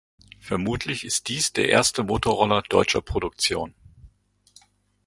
[0.39, 3.75] Vermutlich ist dies der erste Motorroller deutscher Produktion.